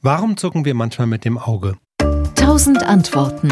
Warum 0.00 0.36
zucken 0.36 0.64
wir 0.64 0.74
manchmal 0.74 1.08
mit 1.08 1.24
dem 1.24 1.38
Auge? 1.38 1.76
Tausend 2.36 2.84
Antworten. 2.84 3.48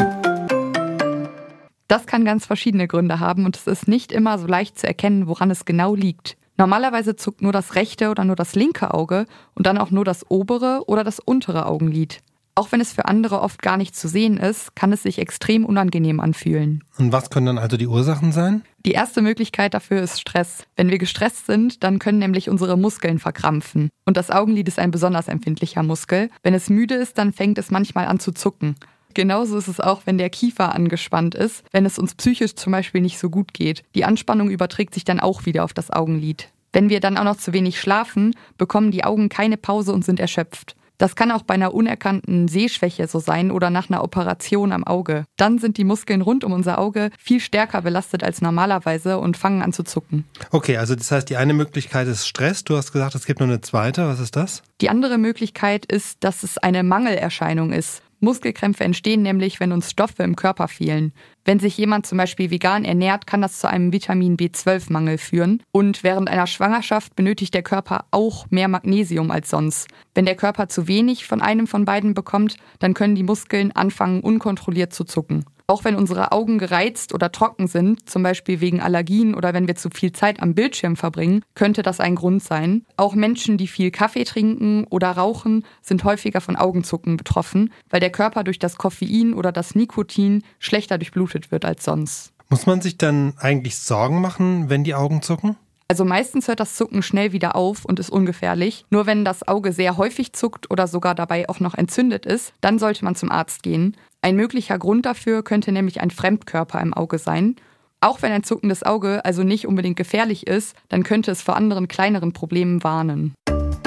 Das 1.89 2.05
kann 2.05 2.23
ganz 2.23 2.45
verschiedene 2.45 2.87
Gründe 2.87 3.19
haben 3.19 3.43
und 3.43 3.57
es 3.57 3.67
ist 3.67 3.89
nicht 3.89 4.13
immer 4.13 4.39
so 4.39 4.47
leicht 4.47 4.79
zu 4.79 4.87
erkennen, 4.87 5.27
woran 5.27 5.51
es 5.51 5.65
genau 5.65 5.93
liegt. 5.93 6.37
Normalerweise 6.55 7.17
zuckt 7.17 7.41
nur 7.41 7.51
das 7.51 7.75
rechte 7.75 8.09
oder 8.09 8.23
nur 8.23 8.37
das 8.37 8.55
linke 8.55 8.93
Auge 8.93 9.25
und 9.55 9.67
dann 9.67 9.77
auch 9.77 9.91
nur 9.91 10.05
das 10.05 10.31
obere 10.31 10.83
oder 10.87 11.03
das 11.03 11.19
untere 11.19 11.65
Augenlid. 11.65 12.21
Auch 12.55 12.71
wenn 12.71 12.79
es 12.79 12.93
für 12.93 13.05
andere 13.05 13.41
oft 13.41 13.61
gar 13.61 13.75
nicht 13.75 13.93
zu 13.93 14.07
sehen 14.07 14.37
ist, 14.37 14.73
kann 14.73 14.93
es 14.93 15.03
sich 15.03 15.19
extrem 15.19 15.65
unangenehm 15.65 16.21
anfühlen. 16.21 16.81
Und 16.97 17.11
was 17.11 17.29
können 17.29 17.45
dann 17.47 17.57
also 17.57 17.75
die 17.75 17.87
Ursachen 17.87 18.31
sein? 18.31 18.63
Die 18.87 18.93
erste 18.93 19.21
Möglichkeit 19.21 19.73
dafür 19.73 20.01
ist 20.01 20.21
Stress. 20.21 20.63
Wenn 20.77 20.89
wir 20.89 20.97
gestresst 20.97 21.45
sind, 21.45 21.83
dann 21.83 21.99
können 21.99 22.19
nämlich 22.19 22.49
unsere 22.49 22.77
Muskeln 22.77 23.19
verkrampfen. 23.19 23.89
Und 24.05 24.15
das 24.15 24.31
Augenlid 24.31 24.65
ist 24.69 24.79
ein 24.79 24.91
besonders 24.91 25.27
empfindlicher 25.27 25.83
Muskel. 25.83 26.29
Wenn 26.41 26.53
es 26.53 26.69
müde 26.69 26.95
ist, 26.95 27.17
dann 27.17 27.33
fängt 27.33 27.57
es 27.57 27.69
manchmal 27.69 28.07
an 28.07 28.21
zu 28.21 28.31
zucken. 28.31 28.77
Genauso 29.13 29.57
ist 29.57 29.67
es 29.67 29.81
auch, 29.81 30.03
wenn 30.05 30.17
der 30.17 30.29
Kiefer 30.29 30.73
angespannt 30.73 31.35
ist, 31.35 31.65
wenn 31.73 31.85
es 31.85 31.99
uns 31.99 32.15
psychisch 32.15 32.55
zum 32.55 32.71
Beispiel 32.71 33.01
nicht 33.01 33.19
so 33.19 33.29
gut 33.29 33.53
geht. 33.53 33.83
Die 33.93 34.05
Anspannung 34.05 34.49
überträgt 34.49 34.93
sich 34.93 35.03
dann 35.03 35.19
auch 35.19 35.45
wieder 35.45 35.65
auf 35.65 35.73
das 35.73 35.91
Augenlid. 35.91 36.47
Wenn 36.71 36.89
wir 36.89 37.01
dann 37.01 37.17
auch 37.17 37.25
noch 37.25 37.35
zu 37.35 37.51
wenig 37.51 37.81
schlafen, 37.81 38.35
bekommen 38.57 38.91
die 38.91 39.03
Augen 39.03 39.27
keine 39.27 39.57
Pause 39.57 39.91
und 39.91 40.05
sind 40.05 40.21
erschöpft. 40.21 40.77
Das 40.97 41.15
kann 41.15 41.31
auch 41.31 41.43
bei 41.43 41.53
einer 41.53 41.73
unerkannten 41.73 42.47
Sehschwäche 42.47 43.07
so 43.07 43.19
sein 43.19 43.51
oder 43.51 43.69
nach 43.69 43.89
einer 43.89 44.03
Operation 44.03 44.71
am 44.71 44.83
Auge. 44.83 45.25
Dann 45.37 45.59
sind 45.59 45.77
die 45.77 45.83
Muskeln 45.83 46.21
rund 46.21 46.43
um 46.43 46.51
unser 46.51 46.79
Auge 46.79 47.11
viel 47.19 47.39
stärker 47.39 47.81
belastet 47.81 48.23
als 48.23 48.41
normalerweise 48.41 49.19
und 49.19 49.37
fangen 49.37 49.61
an 49.61 49.73
zu 49.73 49.83
zucken. 49.83 50.25
Okay, 50.51 50.77
also 50.77 50.95
das 50.95 51.11
heißt, 51.11 51.29
die 51.29 51.37
eine 51.37 51.53
Möglichkeit 51.53 52.07
ist 52.07 52.27
Stress. 52.27 52.63
Du 52.63 52.75
hast 52.75 52.91
gesagt, 52.91 53.15
es 53.15 53.25
gibt 53.25 53.39
noch 53.39 53.47
eine 53.47 53.61
zweite. 53.61 54.07
Was 54.07 54.19
ist 54.19 54.35
das? 54.35 54.63
Die 54.81 54.89
andere 54.89 55.17
Möglichkeit 55.17 55.85
ist, 55.85 56.23
dass 56.23 56.43
es 56.43 56.57
eine 56.57 56.83
Mangelerscheinung 56.83 57.73
ist. 57.73 58.01
Muskelkrämpfe 58.19 58.83
entstehen 58.83 59.21
nämlich, 59.21 59.59
wenn 59.59 59.71
uns 59.71 59.91
Stoffe 59.91 60.23
im 60.23 60.35
Körper 60.35 60.67
fehlen. 60.67 61.13
Wenn 61.45 61.59
sich 61.59 61.77
jemand 61.77 62.05
zum 62.05 62.17
Beispiel 62.17 62.49
vegan 62.49 62.83
ernährt, 62.83 63.27
kann 63.27 63.41
das 63.41 63.59
zu 63.59 63.69
einem 63.69 63.93
Vitamin 63.93 64.37
B12-Mangel 64.37 65.17
führen. 65.17 65.61
Und 65.71 66.03
während 66.03 66.29
einer 66.29 66.47
Schwangerschaft 66.47 67.15
benötigt 67.15 67.53
der 67.53 67.63
Körper 67.63 68.05
auch 68.11 68.47
mehr 68.49 68.67
Magnesium 68.67 69.31
als 69.31 69.49
sonst. 69.49 69.87
Wenn 70.15 70.25
der 70.25 70.35
Körper 70.35 70.67
zu 70.67 70.87
wenig 70.87 71.25
von 71.25 71.41
einem 71.41 71.67
von 71.67 71.85
beiden 71.85 72.13
bekommt, 72.13 72.57
dann 72.79 72.93
können 72.93 73.15
die 73.15 73.23
Muskeln 73.23 73.71
anfangen, 73.71 74.21
unkontrolliert 74.21 74.93
zu 74.93 75.03
zucken. 75.03 75.45
Auch 75.69 75.83
wenn 75.83 75.97
unsere 75.97 76.31
Augen 76.31 76.59
gereizt 76.59 77.13
oder 77.13 77.29
trocken 77.29 77.67
sind, 77.67 78.09
zum 78.09 78.23
Beispiel 78.23 78.61
wegen 78.61 78.79
Allergien 78.79 79.35
oder 79.35 79.53
wenn 79.53 79.67
wir 79.67 79.75
zu 79.75 79.89
viel 79.89 80.13
Zeit 80.13 80.41
am 80.41 80.55
Bildschirm 80.55 80.95
verbringen, 80.95 81.43
könnte 81.55 81.81
das 81.81 81.99
ein 81.99 82.15
Grund 82.15 82.41
sein. 82.41 82.85
Auch 82.95 83.15
Menschen, 83.15 83.57
die 83.57 83.67
viel 83.67 83.91
Kaffee 83.91 84.23
trinken 84.23 84.85
oder 84.85 85.11
rauchen, 85.11 85.65
sind 85.81 86.05
häufiger 86.05 86.39
von 86.39 86.55
Augenzucken 86.55 87.17
betroffen, 87.17 87.73
weil 87.89 87.99
der 87.99 88.13
Körper 88.13 88.45
durch 88.45 88.59
das 88.59 88.77
Koffein 88.77 89.33
oder 89.33 89.51
das 89.51 89.75
Nikotin 89.75 90.41
schlechter 90.57 90.97
durchblutet 90.97 91.51
wird 91.51 91.65
als 91.65 91.83
sonst. 91.83 92.31
Muss 92.47 92.65
man 92.65 92.79
sich 92.79 92.97
dann 92.97 93.33
eigentlich 93.37 93.77
Sorgen 93.77 94.21
machen, 94.21 94.69
wenn 94.69 94.85
die 94.85 94.95
Augen 94.95 95.21
zucken? 95.21 95.57
Also 95.89 96.03
meistens 96.03 96.49
hört 96.49 96.59
das 96.59 96.75
Zucken 96.75 97.01
schnell 97.01 97.31
wieder 97.31 97.55
auf 97.55 97.85
und 97.85 97.99
ist 97.99 98.09
ungefährlich. 98.09 98.85
Nur 98.89 99.05
wenn 99.05 99.23
das 99.23 99.47
Auge 99.47 99.71
sehr 99.71 99.95
häufig 99.95 100.33
zuckt 100.33 100.69
oder 100.69 100.85
sogar 100.85 101.15
dabei 101.15 101.47
auch 101.47 101.61
noch 101.61 101.75
entzündet 101.75 102.25
ist, 102.25 102.53
dann 102.59 102.77
sollte 102.77 103.05
man 103.05 103.15
zum 103.15 103.31
Arzt 103.31 103.63
gehen. 103.63 103.95
Ein 104.21 104.35
möglicher 104.35 104.77
Grund 104.77 105.05
dafür 105.05 105.43
könnte 105.43 105.71
nämlich 105.71 106.01
ein 106.01 106.11
Fremdkörper 106.11 106.81
im 106.81 106.93
Auge 106.93 107.17
sein. 107.17 107.55
Auch 108.01 108.21
wenn 108.21 108.31
ein 108.31 108.43
zuckendes 108.43 108.83
Auge 108.83 109.25
also 109.25 109.43
nicht 109.43 109.67
unbedingt 109.67 109.97
gefährlich 109.97 110.47
ist, 110.47 110.75
dann 110.89 111.03
könnte 111.03 111.31
es 111.31 111.41
vor 111.41 111.55
anderen 111.55 111.87
kleineren 111.87 112.33
Problemen 112.33 112.83
warnen. 112.83 113.33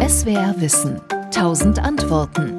SWR 0.01 0.55
Wissen. 0.59 1.01
Tausend 1.31 1.79
Antworten. 1.79 2.59